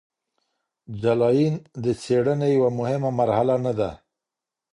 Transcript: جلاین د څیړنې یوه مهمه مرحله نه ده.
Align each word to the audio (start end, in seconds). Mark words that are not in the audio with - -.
جلاین 1.01 1.53
د 1.83 1.85
څیړنې 2.01 2.47
یوه 2.57 2.69
مهمه 2.79 3.09
مرحله 3.19 3.55
نه 3.65 3.73
ده. 3.79 3.91